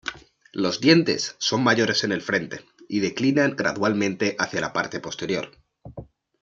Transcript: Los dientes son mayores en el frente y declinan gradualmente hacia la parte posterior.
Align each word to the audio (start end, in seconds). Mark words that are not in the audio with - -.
Los 0.53 0.79
dientes 0.81 1.35
son 1.37 1.63
mayores 1.63 2.03
en 2.03 2.11
el 2.11 2.23
frente 2.23 2.65
y 2.89 3.01
declinan 3.01 3.55
gradualmente 3.55 4.35
hacia 4.39 4.59
la 4.59 4.73
parte 4.73 4.99
posterior. 4.99 5.51